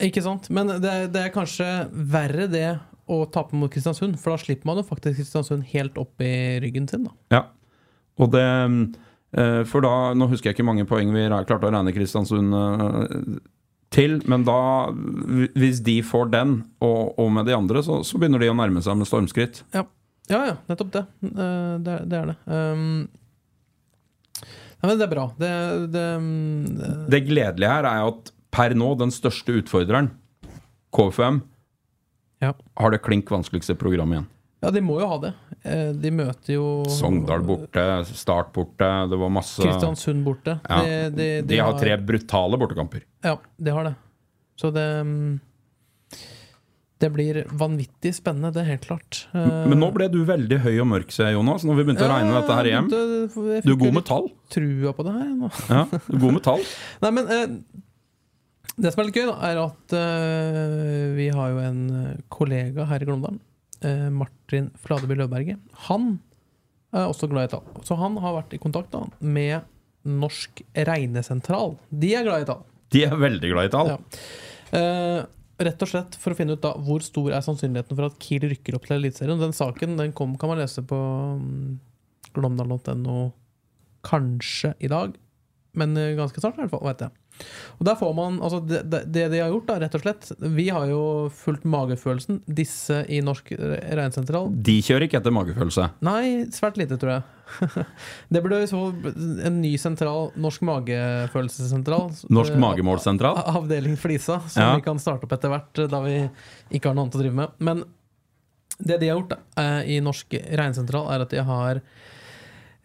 [0.04, 0.46] Ikke sant?
[0.54, 2.68] Men det, det er kanskje verre det
[3.08, 6.88] å tape mot Kristiansund, for da slipper man jo faktisk Kristiansund helt opp i ryggen
[6.90, 7.08] sin.
[7.08, 7.42] da Ja.
[8.18, 11.94] Og det eh, For da Nå husker jeg ikke mange poeng vi klarte å regne
[11.94, 13.38] Kristiansund eh,
[13.94, 14.90] til, men da
[15.56, 18.84] Hvis de får den, og, og med de andre, så, så begynner de å nærme
[18.84, 19.62] seg med stormskritt.
[19.72, 19.86] Ja,
[20.28, 21.04] ja, ja nettopp det.
[21.24, 22.36] Eh, Det, det er det.
[22.46, 23.08] Um,
[24.82, 25.26] ja, det er bra.
[25.38, 25.52] Det,
[25.92, 26.06] det,
[26.78, 30.10] det Det gledelige her er at per nå den største utfordreren,
[30.94, 31.42] KFM,
[32.40, 32.52] Ja.
[32.78, 34.28] har det klink vanskeligste programmet igjen.
[34.62, 35.32] Ja, de må jo ha det.
[35.62, 40.56] Eh, De møter jo Sogndal borte, Start borte, det var masse Kristiansund borte.
[40.68, 40.80] Ja.
[40.82, 43.04] De, de, De har tre brutale bortekamper.
[43.22, 43.94] Ja, de har det.
[44.58, 45.38] Så det mm,
[46.98, 49.20] Det blir vanvittig spennende, det er helt klart.
[49.30, 52.06] Eh, Men nå ble du veldig høy og mørk, ser jeg, Jonas, når vi begynte
[52.08, 52.88] å regne dette her hjem.
[52.90, 54.26] Du er god med tall.
[54.50, 55.50] Trua på det her nå.
[55.70, 56.64] Ja, du er god med tall.
[57.04, 57.46] Nei, men eh,
[58.78, 62.88] det som er litt gøy, da, er at eh, vi har jo en eh, kollega
[62.90, 63.38] her i Glåmdalen,
[63.86, 65.62] eh, Martin Fladeby Løvberget.
[65.86, 66.16] Han
[66.94, 67.66] er også glad i tall.
[67.86, 69.66] Så han har vært i kontakt da, med
[70.08, 71.76] Norsk regnesentral.
[71.90, 72.62] De er glad i tall.
[72.94, 73.90] De er veldig glad i tall.
[73.94, 73.98] Ja.
[75.58, 78.46] Rett og slett for å finne ut da hvor stor er sannsynligheten for at Kiel
[78.46, 79.40] rykker opp til Eliteserien.
[79.40, 80.98] Den saken den kom, kan man lese på
[82.36, 83.18] glomdal.no
[84.06, 85.16] kanskje i dag,
[85.78, 87.17] men eh, ganske snart i hvert fall, vet jeg.
[87.78, 90.30] Og der får man, altså det, det, det de har gjort, da, rett og slett
[90.56, 92.40] Vi har jo fulgt magefølelsen.
[92.46, 95.90] Disse i Norsk regnsentral De kjører ikke etter magefølelse.
[96.06, 97.22] Nei, svært lite, tror jeg.
[98.34, 98.80] det burde så
[99.48, 102.10] en ny sentral, Norsk magefølelsessentral.
[102.34, 103.38] Norsk Eh, magemålsentral.
[103.54, 104.74] Avdeling Flisa, som Ja.
[104.76, 106.18] vi kan starte opp etter hvert, da vi
[106.74, 107.48] ikke har noe annet å drive med.
[107.58, 107.84] Men
[108.78, 111.80] det de har gjort da, eh, i Norsk regnsentral, er at de har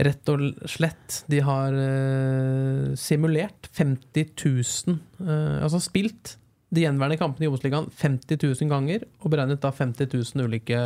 [0.03, 6.37] rett og slett De har uh, simulert 50 000 uh, Altså spilt
[6.73, 10.79] de gjenværende kampene i Obos-ligaen 50 000 ganger, og beregnet da 50 000 ulike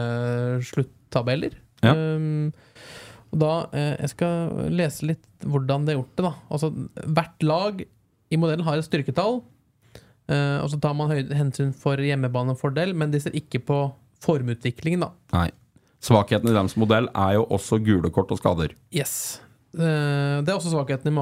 [0.67, 1.53] sluttabeller.
[1.79, 1.93] Ja.
[1.95, 2.49] Um,
[3.31, 6.25] og da, uh, Jeg skal lese litt hvordan de har gjort det.
[6.25, 6.71] da Altså
[7.05, 7.85] Hvert lag
[8.27, 9.39] i modellen har et styrketall,
[10.27, 13.77] eh, og så tar man hensyn for hjemmebanefordel, men de ser ikke på
[14.23, 15.05] formutviklingen.
[15.05, 15.49] da Nei.
[16.03, 18.73] Svakheten i deres modell er jo også gule kort og skader.
[18.93, 19.41] Yes.
[19.77, 21.17] Eh, Det er også svakheten i Ja.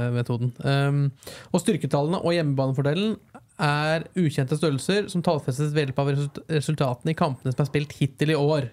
[0.00, 0.52] magefølelsemetoden.
[0.64, 1.12] Um,
[1.52, 3.16] og styrketallene og hjemmebanefordelen
[3.60, 6.10] er ukjente størrelser som tallfestes ved hjelp av
[6.48, 8.70] resultatene i kampene som er spilt hittil i år.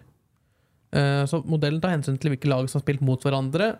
[0.93, 3.77] Eh, Så modellen tar hensyn til hvilke lag som har spilt mot hverandre.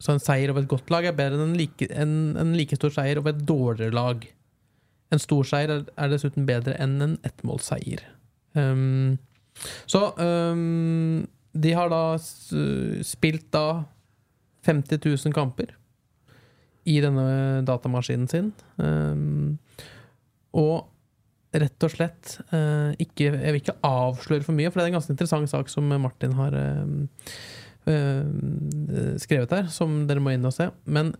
[0.00, 2.74] Så en seier over et godt lag er bedre enn en like, en, en like
[2.74, 4.24] stor seier over et dårligere lag.
[5.12, 8.00] En stor seier er, er dessuten bedre enn en ettmålsseier.
[8.54, 9.18] Um,
[9.86, 12.16] så um, de har da
[13.04, 13.84] spilt da
[14.66, 15.74] 50 000 kamper
[16.88, 18.50] i denne datamaskinen sin.
[18.76, 19.58] Um,
[20.58, 20.88] og
[21.52, 24.98] rett og slett uh, ikke, Jeg vil ikke avsløre for mye, for det er en
[24.98, 26.96] ganske interessant sak som Martin har um,
[27.90, 30.70] uh, skrevet her, som dere må inn og se.
[30.86, 31.12] Men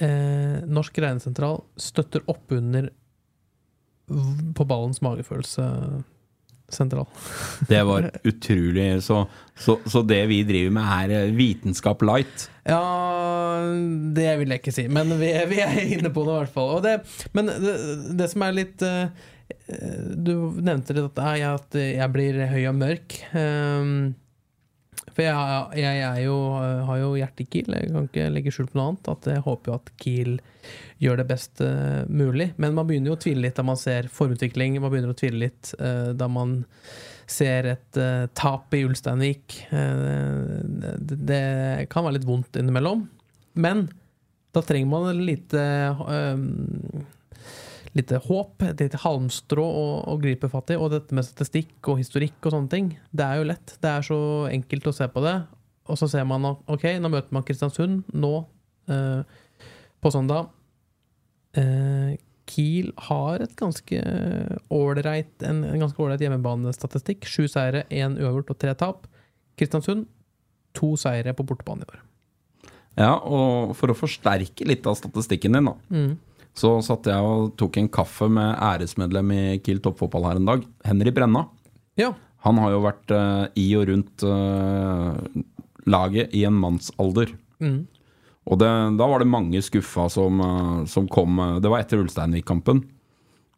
[0.00, 2.90] eh, Norsk regnesentral støtter opp under
[4.56, 4.98] på ballens
[6.70, 7.06] magefølelse-sentral.
[7.68, 12.48] Det var utrolig Så, så, så det vi driver med, er eh, vitenskap light.
[12.64, 13.62] Ja,
[14.14, 16.76] det vil jeg ikke si, men vi, vi er inne på det i hvert fall.
[16.78, 17.00] Og det,
[17.32, 17.76] men det,
[18.16, 19.08] det som er litt eh,
[20.14, 23.20] Du nevnte det at, nei, at jeg blir høy og mørk.
[23.34, 24.14] Um,
[25.14, 26.38] for jeg, jeg, er jo,
[26.88, 29.12] har jo hjertet i Kiel, jeg kan ikke legge skjul på noe annet.
[29.12, 30.34] At jeg håper jo at Kiel
[31.00, 32.50] gjør det best uh, mulig.
[32.60, 34.80] Men man begynner jo å tvile litt da man ser formutvikling.
[34.82, 36.60] Man begynner å tvile litt uh, da man
[37.30, 39.60] ser et uh, tap i Ulsteinvik.
[39.70, 41.44] Eh, det, det
[41.92, 43.06] kan være litt vondt innimellom.
[43.60, 43.86] Men
[44.54, 46.44] da trenger man et lite eh,
[47.98, 50.78] lite håp, et lite halmstrå å, å gripe fatt i.
[50.78, 53.74] Og dette med statistikk og historikk og sånne ting, det er jo lett.
[53.82, 55.36] Det er så enkelt å se på det.
[55.90, 58.32] Og så ser man at ok, nå møter man Kristiansund nå
[58.92, 59.22] eh,
[60.00, 60.52] på søndag.
[61.58, 62.14] Eh,
[62.50, 63.98] Kiel har et ganske
[64.74, 67.26] ålreit, en, en ganske ålreit hjemmebanestatistikk.
[67.30, 69.10] Sju seire, én uavgjort og tre tap.
[69.58, 70.06] Kristiansund
[70.78, 72.00] to seire på bortebane i år.
[72.98, 76.18] Ja, og for å forsterke litt av statistikken din, da, Mm.
[76.56, 80.66] Så satt jeg og tok en kaffe med æresmedlem i Kiel toppfotball her en dag.
[80.86, 81.46] Henry Brenna.
[82.00, 82.12] Ja.
[82.46, 85.16] Han har jo vært uh, i og rundt uh,
[85.90, 87.32] laget i en mannsalder.
[87.62, 87.84] Mm.
[88.50, 92.82] Og det, da var det mange skuffa som, uh, som kom Det var etter Ulsteinvik-kampen.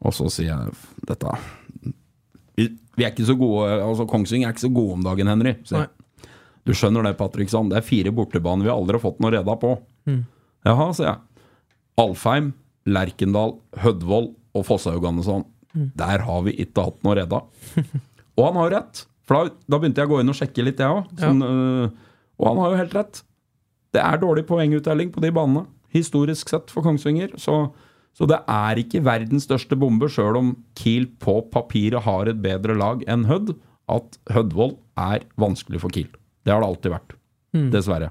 [0.02, 1.36] Og så sier jeg dette
[2.58, 2.66] vi,
[2.98, 5.54] vi er ikke så gode Altså Kongsvinger er ikke så gode om dagen, Henry.
[5.62, 5.86] jeg.
[6.66, 7.70] Du skjønner det, Patriksson.
[7.70, 9.76] Det er fire bortebaner vi aldri har fått noe reda på.
[10.66, 11.46] Jaha, sier jeg.
[12.02, 12.52] Alfheim,
[12.88, 15.44] Lerkendal, Hødvold og Fosshaugane sånn.
[15.72, 17.42] Der har vi ikke hatt noe redda.
[18.36, 19.04] og han har rett.
[19.28, 21.12] For da, da begynte jeg å gå inn og sjekke litt, jeg òg.
[21.20, 23.22] Sånn, øh, og han har jo helt rett.
[23.92, 27.36] Det er dårlig poenguttelling på de banene, historisk sett, for Kongsvinger.
[27.40, 27.56] Så,
[28.16, 32.76] så det er ikke verdens største bombe, sjøl om Kiel på papiret har et bedre
[32.78, 33.54] lag enn Hødd,
[33.92, 36.10] at Hødvold er vanskelig for Kiel.
[36.42, 37.16] Det har det alltid vært.
[37.72, 38.10] Dessverre.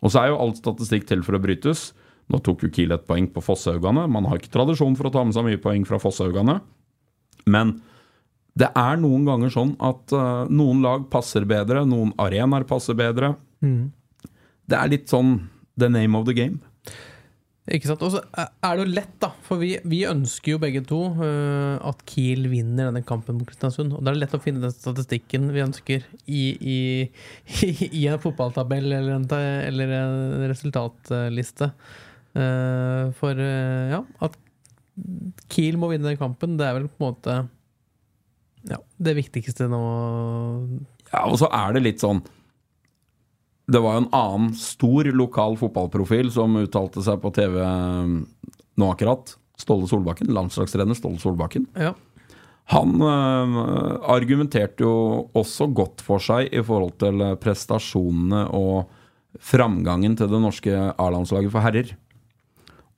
[0.00, 1.90] Og så er jo all statistikk til for å brytes.
[2.30, 4.06] Nå tok jo Kiel et poeng på Fosshaugane.
[4.10, 6.60] Man har ikke tradisjon for å ta med seg mye poeng fra Fosshaugane.
[7.50, 7.78] Men
[8.58, 13.34] det er noen ganger sånn at uh, noen lag passer bedre, noen arenaer passer bedre.
[14.70, 15.38] Det er litt sånn
[15.80, 16.60] the name of the game.
[17.70, 18.02] Ikke sant?
[18.02, 19.30] Og så er det jo lett, da.
[19.46, 23.94] For vi, vi ønsker jo begge to uh, at Kiel vinner denne kampen mot Kristiansund.
[23.94, 26.78] Og da er det lett å finne den statistikken vi ønsker i, i,
[28.02, 31.70] i en fotballtabell eller en, eller en resultatliste.
[32.30, 34.36] Eh, for øh, ja, at
[35.50, 37.38] Kiel må vinne den kampen, det er vel på en måte
[38.70, 39.80] ja, det viktigste nå.
[41.10, 42.20] Ja, og så er det litt sånn
[43.70, 49.34] Det var jo en annen stor lokal fotballprofil som uttalte seg på TV nå akkurat.
[49.60, 51.66] Ståle Solbakken, landslagstrener Ståle Solbakken.
[51.78, 51.94] Ja.
[52.70, 53.56] Han øh,
[54.12, 58.92] argumenterte jo også godt for seg i forhold til prestasjonene og
[59.40, 61.94] framgangen til det norske A-landslaget for herrer.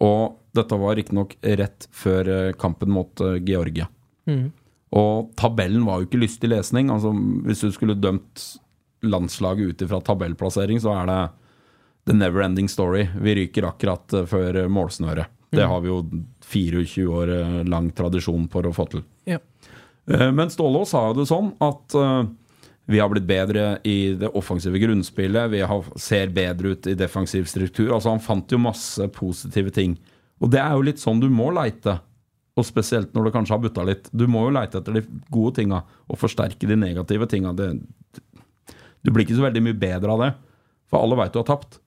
[0.03, 3.13] Og dette var riktignok rett før øh, kampen mot
[3.47, 3.87] Georgia.
[4.27, 4.51] Georgia.
[4.93, 6.91] Og tabellen var jo ikke lystig lesning.
[6.93, 7.15] Altså,
[7.47, 8.43] hvis du skulle dømt
[9.03, 11.21] landslaget ut ifra tabellplassering, så er det
[12.11, 13.07] the never ending story.
[13.21, 15.31] Vi ryker akkurat eh, før eh, målsnøret.
[15.53, 15.99] Det har vi jo
[16.49, 19.03] 24 år eh, lang tradisjon for å få til.
[19.29, 19.39] Ja.
[20.09, 22.23] Eh, Men Stålås sa jo det sånn at eh,
[22.87, 25.51] vi har blitt bedre i det offensive grunnspillet.
[25.53, 27.93] Vi har, ser bedre ut i defensiv struktur.
[27.95, 29.95] Altså Han fant jo masse positive ting.
[30.43, 32.01] Og det er jo litt sånn du må leite.
[32.59, 34.11] Og spesielt når du kanskje har butta litt.
[34.11, 37.55] Du må jo leite etter de gode tinga og forsterke de negative tinga.
[37.55, 40.33] Du blir ikke så veldig mye bedre av det.
[40.91, 41.79] For alle veit du har tapt.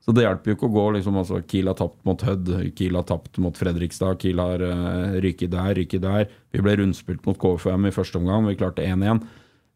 [0.00, 2.96] Så det hjelper jo ikke å gå liksom, altså, Kiel har tapt mot Hødd, Kiel
[2.96, 6.24] har tapt mot Fredrikstad, Kiel har uh, ryket der, ryket der.
[6.50, 9.20] Vi ble rundspilt mot KFM i første omgang, vi klarte 1-1.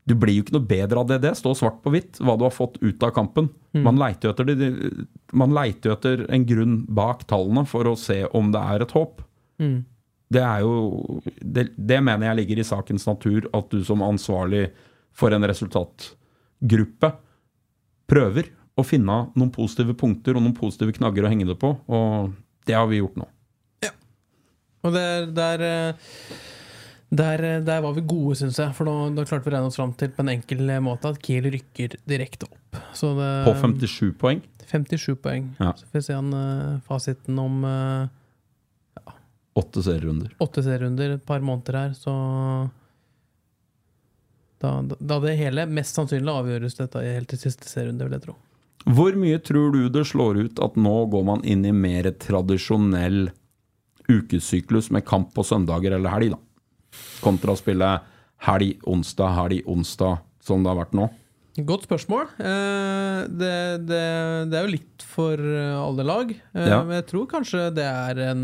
[0.05, 1.21] Du blir jo ikke noe bedre av det.
[1.25, 3.49] Det står svart på hvitt hva du har fått ut av kampen.
[3.85, 4.69] Man leiter jo etter, det,
[5.33, 9.23] man leiter etter en grunn bak tallene for å se om det er et håp.
[10.35, 14.69] Det er jo det, det mener jeg ligger i sakens natur, at du som ansvarlig
[15.15, 17.13] for en resultatgruppe
[18.11, 21.75] prøver å finne noen positive punkter og noen positive knagger å henge det på.
[21.87, 22.35] Og
[22.67, 23.29] det har vi gjort nå.
[23.85, 23.93] Ja.
[24.85, 26.11] Og det er eh,
[27.15, 28.75] der, eh, der var vi gode, syns jeg.
[28.77, 31.21] For nå, da klarte vi å regne oss fram til på en enkel måte at
[31.25, 32.81] Kiel rykker direkte opp.
[32.97, 34.43] Så det, På 57 poeng.
[34.71, 35.51] 57 poeng.
[35.61, 35.73] Ja.
[35.79, 38.09] Så får vi se han, eh, fasiten om eh,
[39.55, 40.33] Åtte serierunder.
[40.43, 42.11] åtte serierunder, et par måneder her, så
[44.59, 48.35] da, da det hele mest sannsynlig avgjøres dette helt til siste serierunde, vil jeg tro.
[48.97, 53.29] Hvor mye tror du det slår ut at nå går man inn i mer tradisjonell
[54.11, 56.41] ukesyklus med kamp på søndager eller helg, da?
[57.25, 57.91] Kontra å spille
[58.45, 61.11] helg, onsdag, helg, onsdag, som det har vært nå?
[61.55, 62.33] Godt spørsmål.
[62.43, 63.51] Eh, det,
[63.87, 63.99] det,
[64.51, 66.33] det er jo litt for eh, alle lag.
[66.35, 66.81] Eh, Ja.
[66.83, 68.43] Men jeg tror kanskje det er en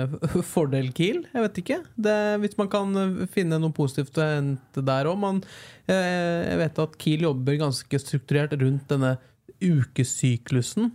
[0.52, 1.22] fordel Kiel.
[1.32, 1.78] Jeg vet ikke.
[1.96, 2.92] Det, hvis man kan
[3.32, 5.40] finne noe positivt å hente der òg.
[5.88, 9.16] Jeg vet at Kiel jobber ganske strukturert rundt denne
[9.60, 10.92] ukesyklusen.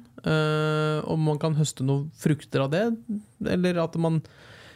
[1.05, 2.85] Om man kan høste noen frukter av det,
[3.57, 4.21] eller at man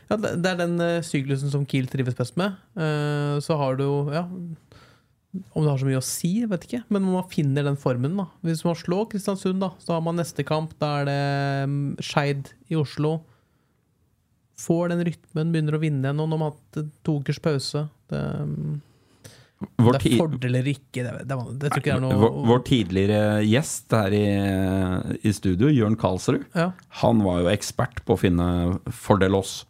[0.09, 2.57] ja, det det er den eh, syklusen som Kiel trives best med.
[2.75, 4.25] Eh, så har du ja,
[5.53, 6.81] om det har så mye å si, vet ikke.
[6.89, 8.17] Men man finner den formen.
[8.17, 10.73] da Hvis man slår Kristiansund, da så har man neste kamp.
[10.81, 11.23] Da er det
[11.69, 13.19] mm, Skeid i Oslo.
[14.59, 16.17] får den rytmen, begynner å vinne igjen.
[16.17, 17.85] Nå når man har hatt to ukers pause.
[18.09, 18.23] Det,
[19.59, 23.91] Vår, det er fordel eller ikke, det, det, det er noe vår, vår tidligere gjest
[23.91, 24.23] her i,
[25.19, 26.69] i studio, Jørn Karlsrud, ja.
[27.01, 28.45] han var jo ekspert på å finne
[28.87, 29.65] fordel oss,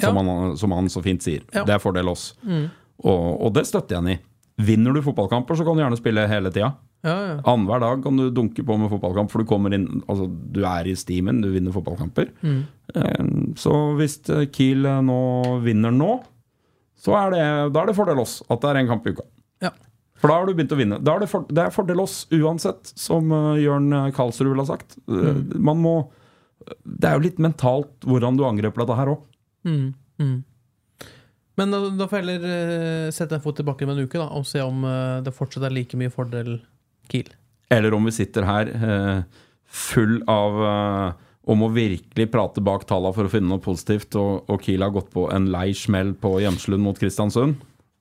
[0.00, 0.22] som, Ja.
[0.22, 1.42] han, som han så fint sier.
[1.54, 1.64] Ja.
[1.64, 2.32] Det er fordel oss.
[2.44, 4.18] Og, og det støtter jeg han i.
[4.64, 6.72] Vinner du fotballkamper, så kan du gjerne spille hele tida.
[7.04, 7.32] Ja, ja.
[7.44, 10.86] Annenhver dag kan du dunke på med fotballkamp, for du kommer inn Altså, du er
[10.88, 12.30] i stimen, du vinner fotballkamper.
[12.40, 12.62] Mm.
[13.60, 15.18] Så hvis eh, Kiel eh, nå
[15.66, 16.14] vinner nå,
[17.04, 17.42] så er det,
[17.74, 19.26] da er det fordel oss at det er en kamp i uka.
[19.66, 19.72] Ja.
[20.16, 20.96] For da har du begynt å vinne.
[21.02, 24.96] Er det, for, det er fordel oss uansett, som eh, Jørn Karlsrud ville ha sagt.
[25.10, 25.50] Mm.
[25.60, 25.94] Man må
[26.86, 29.26] Det er jo litt mentalt hvordan du angriper dette her òg.
[29.64, 30.36] Mm, mm.
[31.58, 34.18] Men da, da får jeg heller eh, sette en fot i bakken med en uke
[34.18, 36.56] da, og se om eh, det fortsatt er like mye fordel
[37.10, 37.30] Kiel.
[37.72, 40.58] Eller om vi sitter her eh, full av
[41.44, 44.94] om å virkelig prate bak tallene for å finne noe positivt, og, og Kiel har
[44.94, 47.58] gått på en lei smell på Gjemslund mot Kristiansund.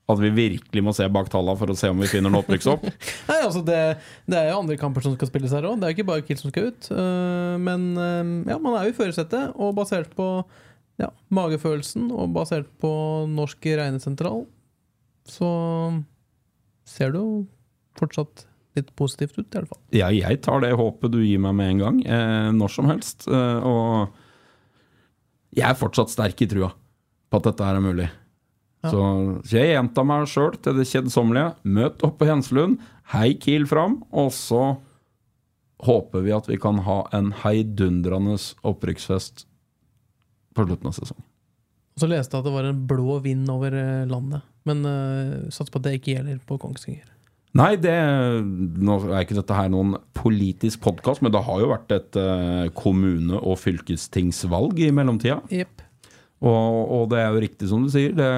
[0.08, 2.86] At vi virkelig må se bak tallene for å se om vi finner noe opprykksopp.
[3.30, 3.80] Nei, altså det,
[4.32, 5.76] det er jo andre kamper som skal spilles her òg.
[5.80, 6.89] Det er jo ikke bare Kiel som skal ut.
[7.67, 7.89] Men
[8.47, 10.30] ja, man er jo i førersetet, og basert på
[11.01, 12.91] ja, magefølelsen og basert på
[13.32, 14.43] norsk regnesentral,
[15.29, 15.49] så
[16.88, 17.43] ser det jo
[17.97, 18.45] fortsatt
[18.77, 19.82] litt positivt ut, i alle fall.
[19.93, 23.27] Ja, jeg tar det håpet du gir meg med en gang, eh, når som helst.
[23.29, 28.10] Eh, og jeg er fortsatt sterk i trua på at dette her er mulig.
[28.84, 28.99] Så,
[29.47, 31.53] så jeg gjentar meg sjøl til det kjedsommelige.
[31.63, 32.82] Møt opp på Henselund,
[33.13, 34.73] hei Kiel fram, og så
[35.84, 38.36] håper vi at vi kan ha en heidundrende
[38.67, 39.45] opprykksfest
[40.55, 41.25] på slutten av sesongen.
[41.99, 45.73] Så leste jeg at det var en blå vind over eh, landet, men uh, satser
[45.73, 47.09] på at det ikke gjelder på Kongsvinger.
[47.53, 47.93] Nei, det,
[48.81, 52.65] nå er ikke dette her noen politisk podkast, men det har jo vært et uh,
[52.73, 55.37] kommune- og fylkestingsvalg i mellomtida.
[55.53, 55.83] Yep.
[56.43, 58.31] Og, og det er jo riktig som du sier, det,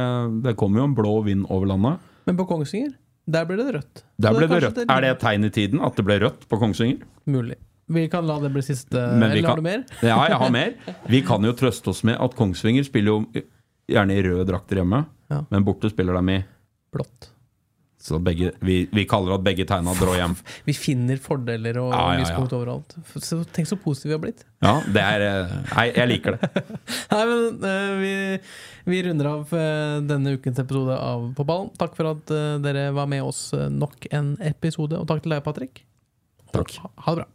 [0.43, 2.04] det kommer jo en blå vind over landet.
[2.28, 2.91] Men på Kongsvinger,
[3.25, 4.04] der ble det rødt.
[4.21, 4.84] Der ble det det rødt.
[4.84, 7.08] Er det et tegn i tiden at det ble rødt på Kongsvinger?
[7.32, 7.58] Mulig.
[7.88, 8.98] Vi kan la det bli siste.
[8.98, 9.84] Eller har du mer?
[10.02, 10.74] Ja, jeg har mer.
[11.12, 13.45] Vi kan jo trøste oss med at Kongsvinger spiller jo
[13.91, 15.43] gjerne i røde drakter hjemme, Ja.
[15.52, 16.43] men borte spiller de i
[16.93, 17.30] Blått.
[18.06, 20.36] Så begge, vi, vi kaller at begge tegna drar hjem.
[20.67, 22.93] Vi finner fordeler og Ja, ja, lyspunkt overalt.
[23.17, 24.43] Så, tenk så positive vi har blitt.
[24.62, 26.50] Ja, det er eh, Nei, jeg liker det.
[27.15, 28.13] Nei, men eh, vi,
[28.93, 31.74] vi runder av eh, denne ukens episode av På ballen.
[31.82, 35.82] Takk for at dere var med oss nok en episode, og takk til deg, Patrick.
[36.54, 36.78] Takk.
[36.86, 37.35] Ha, ha det bra.